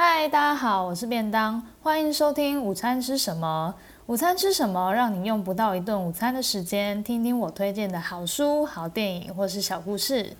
[0.00, 3.74] 嗨，大家好，我是便当，欢迎收听午餐吃什么？
[4.06, 4.94] 午餐吃什么？
[4.94, 10.36] 让你用不到一顿午餐的时间，听听我推荐的好书、好电影或是小故事。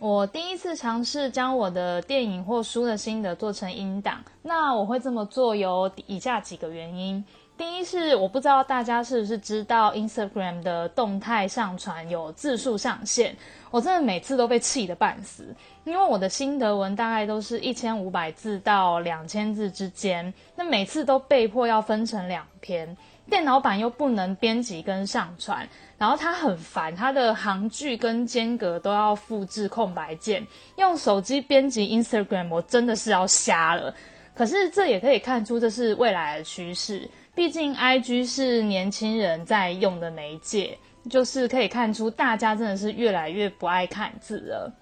[0.00, 7.22] 我第一次尝试将我的电影或书的心得做成音档，那我会这么做有以下几个原因。
[7.58, 13.34] 第一是我不知道大家是不是知道 Instagram 的动态上传有字数上限，
[13.72, 15.52] 我真的每次都被气得半死，
[15.82, 22.96] 因为我的心得文大概都是一千五百字到两千字之间，那每次都被迫要分成两篇，
[23.28, 33.92] 电脑版又不能编辑跟上传，然后它很烦，它的行距跟间隔都要复制空白键，用手机编辑 Instagram 我真的是要瞎了，
[34.32, 37.10] 可是这也可以看出这是未来的趋势。
[37.38, 40.76] 毕竟，IG 是年轻人在用的媒介，
[41.08, 44.72] 就是可以看出大家真的是越来越不爱看字了。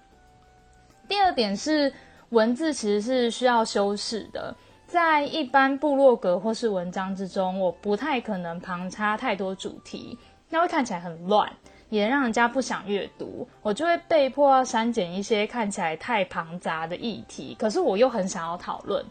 [1.07, 1.93] 第二点是，
[2.29, 4.55] 文字其实是需要修饰的，
[4.87, 10.17] 在一般部落格或是文章之中，我不太可能旁插太多主题，
[10.49, 11.47] 那会看起来很乱，
[11.91, 13.47] 也让人家不想阅读。
[13.61, 19.05] 我就会被迫要删减一些看起来太庞杂的议题，可是我又很想要讨论。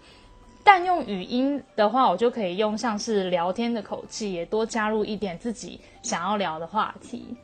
[0.69, 7.37] 但用语音的话，我就可以用像是聊天的口气，也多加入一点自己想要聊的话题。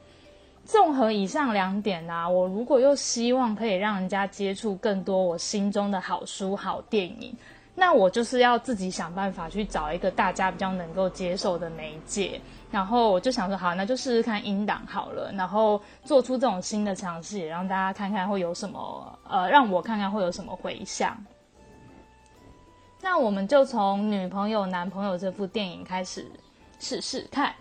[0.65, 7.33] 综合以上两点啊，我如果又希望可以让人家接触更多我心中的好书、好电影，
[7.77, 12.41] 那我就是要自己想办法去找一个大家比较能够接受的媒介。
[12.73, 21.17] 然后我就想说，好，那就试试看音档好了，然后做出这种新的尝试，也让大家看看会有什么，呃，让我看看会有什么回响。
[23.05, 26.25] 那我们就从《女朋友男朋友》这部电影开始
[26.79, 27.51] 试试看。《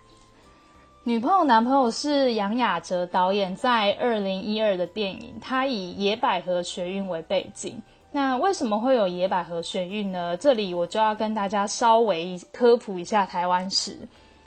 [1.03, 7.81] 女朋友男朋友》是杨雅喆导演在二零一二的电影，他以野百合学运为背景。
[8.11, 10.37] 那为什么会有野百合学运呢？
[10.37, 13.97] 这里我就要跟大家稍微科普一下台湾史。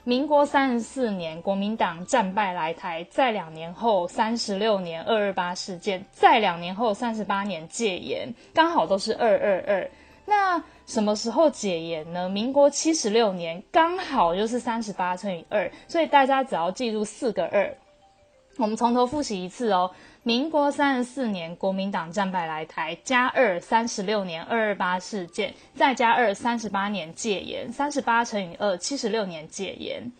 [0.05, 9.89] 民国三十四年，国民党战败来台，在两年后三十六年二二八事件，在两年后三十八年戒严，刚好都是二二二。
[10.25, 12.27] 那什么时候解严呢？
[12.27, 17.75] 民国七十六年，刚好就是三十八乘以二，所以大家只要记住四个二。
[18.57, 19.91] 我们从头复习一次哦。
[20.23, 30.11] 民国三十四年，国民党战败来台，加二三十六年二二八事件，再加二三十八年戒严，三十八乘以二七十六年戒严。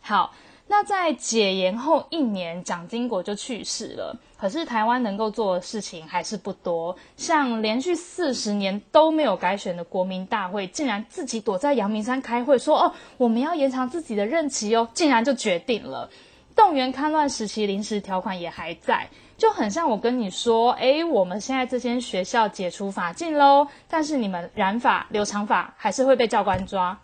[0.00, 0.34] 好。
[0.66, 4.16] 那在解严后一年，蒋经国就去世了。
[4.38, 16.08] 可是台湾能够做的事情还是不多，像连续四十年都没有改选的国民大会，竟然自己躲在阳明山开会说：“哦，我们要延长自己的任期哦。”竟然就决定了。
[16.56, 26.98] 动员戡乱时期临时条款也还在，就很像我跟你说：“诶，我们现在这间学校解除法禁喽，但是你们染法留长发还是会被教官抓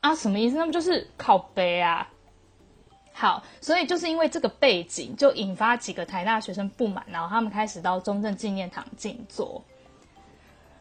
[0.00, 0.14] 啊？
[0.14, 0.56] 什么意思？
[0.56, 2.06] 那不就是靠背啊？”
[3.18, 9.64] 好，所以就是因为这个背景，就引发几个台大学生不满，然后他们开始到中正纪念堂静坐。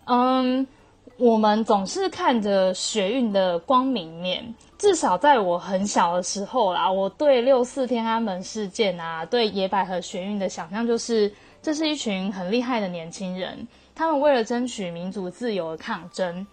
[0.03, 0.68] 嗯，
[1.16, 13.66] 我们总是看着学运的光明面，至少在我很小的时候啦，我对六四天安门事件啊，对野百合学运的想象就是，这是一群很厉害的年轻人，
[13.96, 16.46] 他们为了争取民主自由而抗争。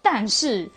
[0.00, 0.70] 但是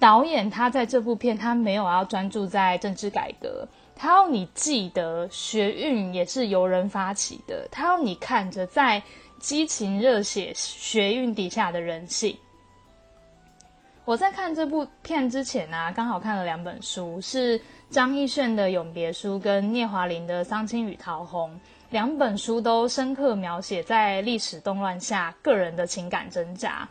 [0.00, 3.68] 导演他在这部片，他没有要专注在政治改革。
[4.02, 7.68] 他要你记得，学运也是由人发起的。
[7.70, 9.02] 他要你看着在
[9.38, 12.34] 激情热血学运底下的人性。
[14.06, 21.50] 我在看这部片之前啊，刚好看了两本书，是张亦绚的《永别书》跟聂华苓的《桑青与桃红》。
[21.90, 26.88] 两本书都深刻描写在历史动乱下个人的情感挣扎。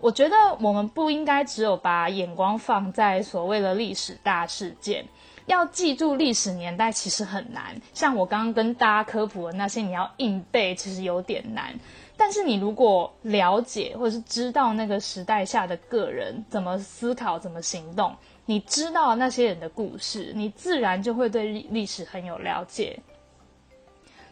[0.00, 5.06] 我觉得我们不应该只有把眼光放在所谓的历史大事件。
[5.46, 11.78] 要记住历史年代其实很难，像我刚刚跟大家科普的那些，你要硬背其实有点难。
[12.16, 18.14] 但是你如果了解或是知道那个时代下的个人怎么思考、怎么行动，
[18.46, 23.00] 你知道那些人的故事，你自然就会对历史很有了解。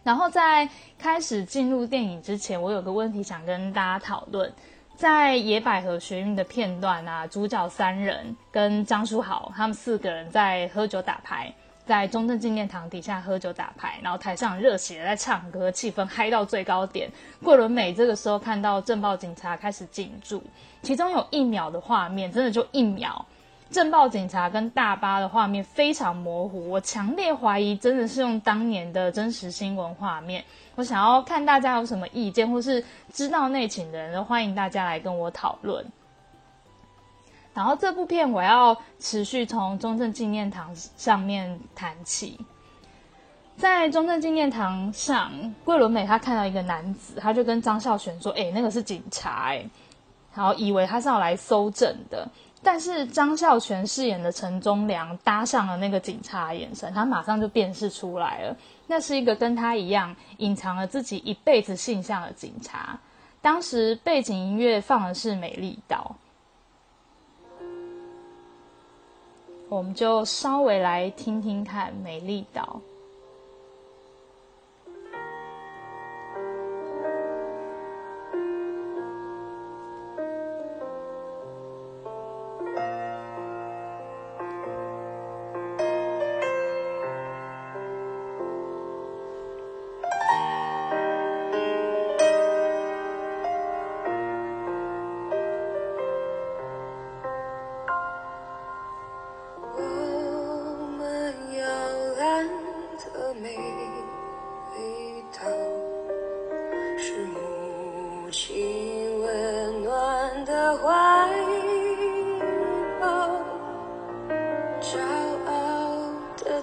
[0.04, 0.68] 然后在
[0.98, 4.52] 开始进入电影之前，我有个问题想跟大家讨论。
[4.96, 11.52] 在野百合学运的片段啊，主角三人跟张书豪他们四个人在喝酒打牌，
[11.84, 17.10] 在中正纪念堂底下喝酒打牌，然后台上热血在唱歌，气氛嗨到最高点。
[17.42, 20.40] 桂纶镁这个时候看到政报警察开始进驻，
[20.82, 23.26] 其中有一秒的画面，真的就一秒，
[23.72, 30.44] 镇暴警察跟大巴的画面非常模糊，我强烈怀疑真的是用当年的真实新闻画面。
[30.74, 35.84] 我想要看大家有什么意见，或是知道内情的人，都欢迎大家来跟我讨论。
[37.54, 42.38] 然后这部片我要持续从中正纪念堂上面谈起。
[43.56, 45.30] 在中正纪念堂上，
[45.64, 49.64] 桂纶镁她看到一个男子，他就跟张孝全说：“哎，那个是警察。”哎，
[50.34, 52.28] 然后以为他是要来搜证的。
[52.62, 58.56] 但是张孝全饰演的陈忠良搭上了那个警察眼神，他马上就辨识出来了，
[58.86, 62.98] 那是一个跟他一样隐藏了自己一辈子性向的警察。
[63.40, 66.14] 当时背景音乐放的是《美丽岛》，
[69.68, 72.80] 我们就稍微来听听看《美丽岛》。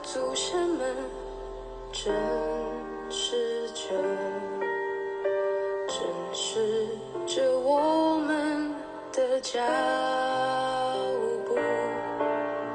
[0.01, 0.95] 祖先们
[1.91, 2.13] 真
[3.09, 3.91] 实着，
[5.87, 5.97] 真
[6.33, 6.87] 实
[7.27, 8.73] 着我们
[9.11, 9.59] 的脚
[11.45, 11.55] 步。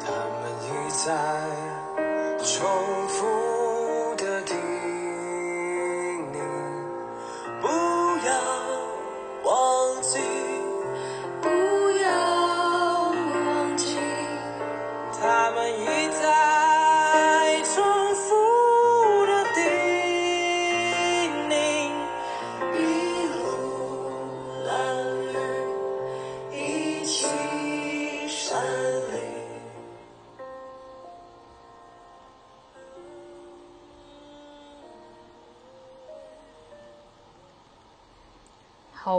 [0.01, 0.07] 他
[0.41, 1.13] 们已在
[2.45, 3.04] 重。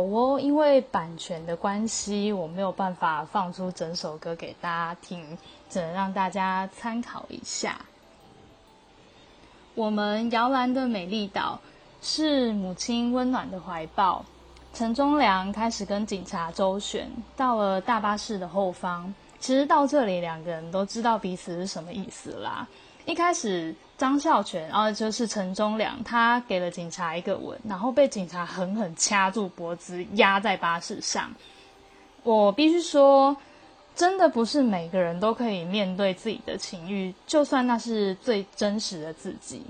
[0.05, 5.37] 哦，因为版权的关系，我没有办法放出整首歌给大家听，
[5.69, 7.77] 只能让大家参考一下。
[9.73, 11.59] 我们摇篮的美丽岛
[12.01, 14.25] 是母亲温暖的怀抱。
[14.73, 19.13] 陈忠良开始跟警察周旋，到了大巴士的后方。
[19.39, 22.67] 其实到这里，两个人都知道彼此是什么意思啦。
[23.05, 23.75] 一开始。
[23.97, 31.31] 张孝全，然后就是陈忠良，他给了警察一个吻，然后被警察狠狠掐住脖子，压在巴士上。
[32.23, 33.37] 我必须说，
[33.95, 39.61] 真的不是每个人都可以面对自己的情欲，就算那是最真实的自己。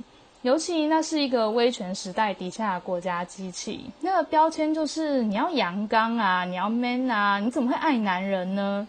[0.42, 8.88] 尤其那是一个威权时代底下的国家机器，那个标签就是你要阳刚啊，你要 man 啊，你怎么会爱男人呢？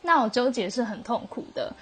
[0.00, 1.72] 那我纠结是很痛苦的。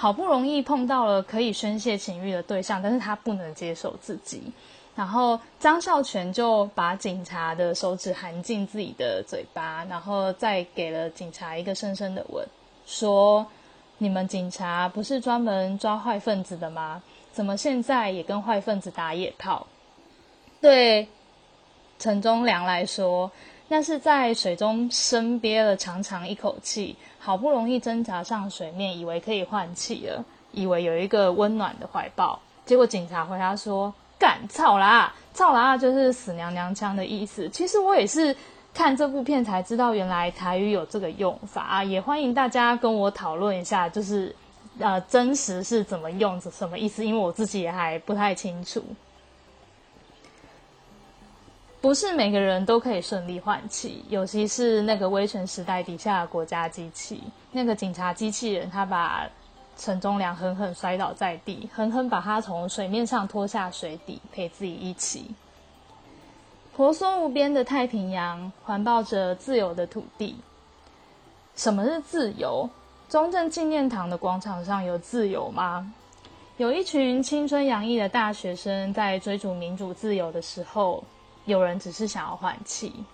[0.00, 4.50] 好不容易碰到了可以宣泄情欲的对象，但是他不能接受自己。
[4.96, 12.42] 然后张孝全就把警察的手指含进自己的嘴巴，然后再给了警察一个深深的吻，
[12.86, 13.46] 说
[13.98, 17.02] ：“你们警察不是专门抓坏分子的吗？
[17.30, 19.66] 怎么现在也跟坏分子打野炮？”
[20.62, 21.06] 对
[21.98, 23.30] 陈忠良来说，
[23.72, 26.96] 那是在水中深憋了长长一口气。
[27.22, 38.34] 好不容易挣扎上水面，以为可以换气了，以为有一个温暖的怀抱，结果警察回答说：“干操啦，操啦，就是死娘娘腔的意思。”其实我也是
[38.72, 44.34] 看这部片才知道，原来台语有这个用法啊，也欢迎大家跟我讨论一下，就是
[44.78, 47.04] 呃，真实是怎么用，什么意思？
[47.04, 48.82] 因为我自己也还不太清楚。
[51.80, 57.22] 不是每个人都可以顺利换气，尤其是那个威权时代底下的国家机器，
[57.52, 59.26] 那个警察机器人，他把
[59.78, 65.30] 陈忠良狠狠摔倒在地，狠狠把他从水面上拖下水底，陪自己一起。
[66.76, 70.36] 婆娑无边的太平洋，环抱着自由的土地。
[71.56, 72.68] 什么是自由？
[73.08, 75.90] 中正纪念堂的广场上有自由吗？
[76.58, 81.02] 有一群青春洋溢的大学生在追逐民主自由的时候。
[81.50, 83.04] 有人只是想要换气。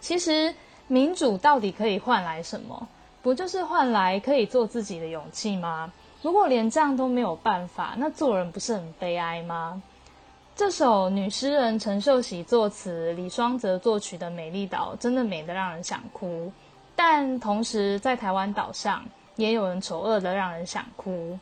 [0.00, 0.54] 其实
[0.86, 2.86] 民主到底可以换来什么？
[3.22, 5.90] 不就是换来可以做自己的勇气吗？
[6.22, 9.82] 如果连这样都没有办法，那做人不是很悲哀吗？
[10.54, 16.52] 这首女诗人陈秀喜作词、李双泽作曲的《美丽岛》真的美得让人想哭。
[16.96, 19.04] 但同时在台湾岛上
[19.36, 21.38] 也有人丑恶的让人想哭。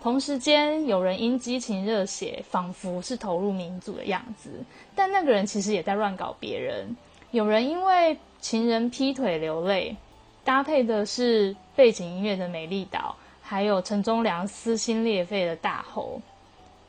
[0.00, 4.64] 同时间，有人因激情热血，仿佛是投入民主的样子，
[4.94, 6.96] 但那个人其实也在乱搞别人。
[7.32, 9.96] 有人因为情人劈腿流泪，
[10.44, 16.22] 搭配的是背景音乐的《美丽岛》，还有陈忠良撕心裂肺的大吼。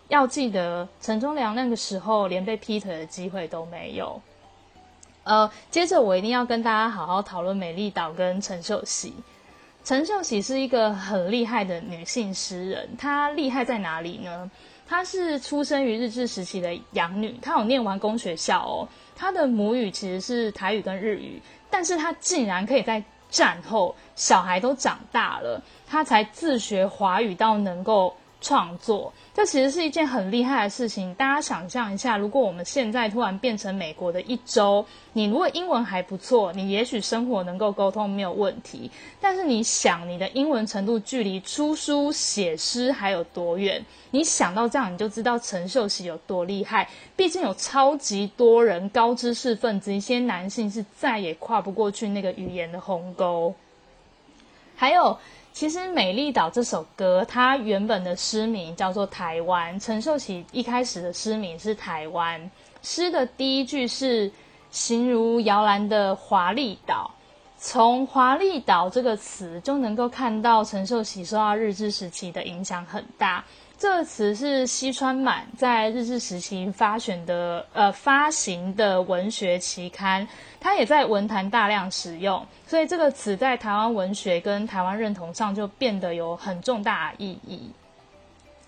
[0.07, 4.21] 要记得，陈忠良那个时候连被劈腿的机会都没有。
[5.23, 9.13] 呃，接着我一定要跟大家好好讨论《美丽岛》跟陈秀喜。
[9.83, 14.49] 陈秀喜是一个很厉害的女性诗人，她厉害在哪里呢？
[14.87, 18.87] 她是出生于日治时期的养女，她有念完公学校哦。
[19.15, 29.11] 她的母语其实是台语跟日语，但是她竟然可以在战后小孩都长大了，她才自学华语到能够创作。
[29.33, 31.13] 这其实是一件很厉害的事情。
[31.15, 38.91] 大家想象一下，如果我们现在突然变成美国的一周，你如果英文还不错，你也许生活能够沟通没有问题。
[39.21, 43.85] 但是你想，你的英文程度距离出书写诗还有多远？
[44.11, 46.89] 你想到这样，你就知道陈秀喜有多厉害。
[47.15, 53.53] 毕竟有超级多人高知识分子，一些男性是再也跨不过去那个语言的鸿沟。
[54.75, 55.17] 还有。
[55.59, 59.77] 其实《美丽岛》这首歌，它原本的诗名叫做《台湾》。
[59.83, 62.39] 陈秀喜一开始的诗名是《台湾》，
[62.81, 64.31] 诗的第一句是
[64.71, 67.11] “形如摇篮的华丽岛”。
[67.59, 73.43] 从“华丽岛”这个词就能够看到陈秀喜受到日治时期的影响很大。
[73.79, 80.27] 这个词是西川满在日治时期发选的，呃，发行的文学期刊，
[80.59, 87.71] 他也在文坛大量使用，所以这个词在台湾文学跟台湾认同上就变得有很重大意义。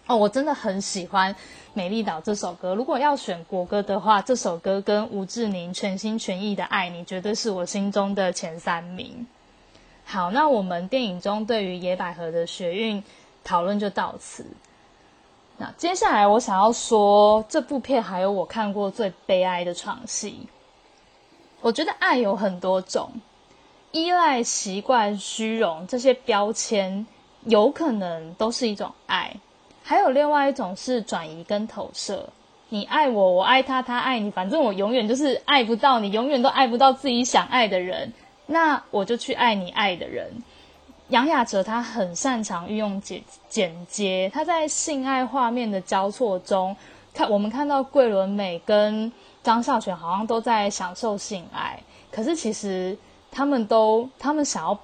[0.08, 1.34] 哦，我真的很喜欢
[1.74, 2.74] 《美丽岛》这首歌。
[2.74, 9.28] 如果要选国歌的话，这首歌跟吴志宁全心全意的爱你，绝对是我心中的前三名。
[10.06, 13.04] 好，那我们电影中对于野百合的学运
[13.44, 14.46] 讨论就到此。
[15.62, 20.48] 那接下来我想要说，这部片还有我看过最悲哀的场戏。
[21.62, 23.12] 我觉得爱有很多种，
[23.92, 27.06] 依赖、习惯、虚荣这些标签，
[27.46, 29.36] 有可能都是一种爱。
[29.84, 32.28] 还有另外一种是转移跟投射，
[32.70, 38.12] 你爱我，我爱他，他爱你，反正我永远就是爱不到你，永远都爱不到自己想爱的人，
[38.48, 40.42] 那我就去爱你爱的人。
[41.12, 46.76] 杨雅哲他很擅长运用剪剪接，他在性爱画面的交错中，
[47.14, 49.12] 看我们看到桂纶镁跟
[49.44, 51.78] 张孝全好像都在享受性爱，
[52.12, 52.98] 可是其实
[53.30, 54.80] 他们都他们想要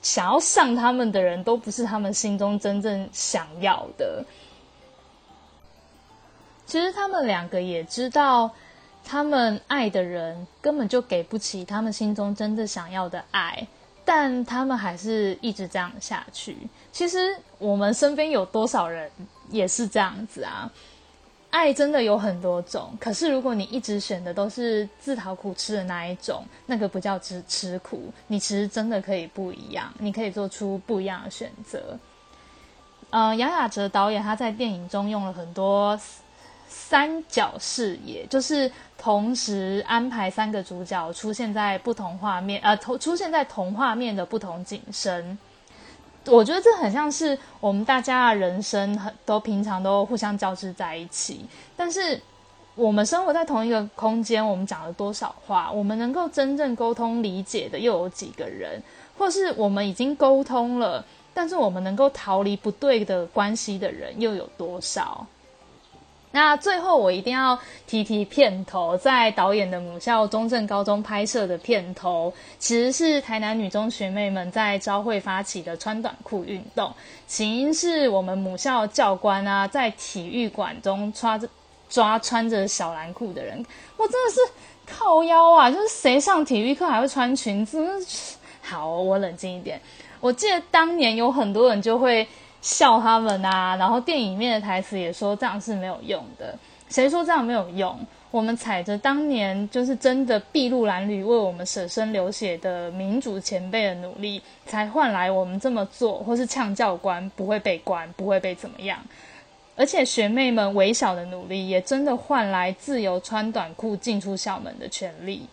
[0.00, 4.24] 想要上他们的人都不是他们心中真正想要的。
[6.64, 8.50] 其实他们两个也知道，
[9.04, 13.66] 他们爱的人根本就给不起他们心中真正想要的爱。
[14.06, 16.56] 但他们还是一直这样下去。
[16.92, 19.10] 其实我们身边有多少人
[19.50, 20.70] 也是这样子啊？
[21.50, 28.12] 爱真的有很多种，可是如果你一直选的都是自讨苦吃的那一种，那个不叫吃吃苦。
[28.28, 31.98] 你其实真的可以不一样，你可以做出不一样的选择。
[33.10, 35.98] 呃，杨雅喆导演他在电影中用了很多。
[36.68, 45.38] 三角视野就是同时安排三个主角出现在不同画面，呃，同出现在同画面的不同景深。
[46.26, 51.46] 我觉得这很像是我们大家的人生，很都平常都互相交织在一起。
[51.76, 52.20] 但是
[52.74, 55.70] 我们生活在同一个空间，我们讲了多少话？
[55.70, 58.82] 我们能够真正沟通理解的又有几个人？
[59.16, 65.24] 或是我们已经沟通了，但是我们能够逃离不对的关系的人又有多少？
[66.36, 76.92] 那最后，我一定要提提片头，在导演的母校中正高中拍摄的片头，其实是台南女中学妹们在朝会发起的穿短裤运动。
[77.26, 81.48] 起因是我们母校教官啊，在体育馆中抓着
[81.88, 83.64] 抓穿着小蓝裤的人，
[83.96, 84.38] 我真的是
[84.86, 85.70] 靠腰啊！
[85.70, 87.82] 就是谁上体育课还会穿裙子？
[88.60, 89.80] 好，我冷静一点。
[90.20, 92.28] 我记得当年有很多人就会。
[92.60, 96.56] 笑他们啊，然后电影里面的台词也说这样是没有用的。
[96.88, 97.98] 谁说这样没有用？
[98.30, 108.98] 我们踩着当年就是真的筚路蓝缕为我们舍身流血的民主前辈的努力，才换来我们这么做，或是呛教官不会被关，不会被怎么样。
[109.74, 115.46] 而且学妹们微小的努力，也真的换来自由穿短裤进出校门的权利。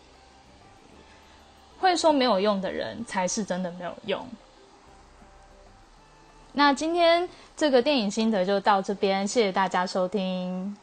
[1.80, 4.26] 会说没有用的人，才是真的没有用。
[6.54, 10.78] 那今天这个电影心得就到这边，谢谢大家收听。